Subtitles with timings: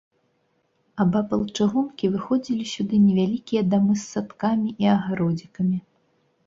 [1.03, 5.77] Абапал чыгункі выходзілі сюды невялікія дамы з садкамі і агародзікамі.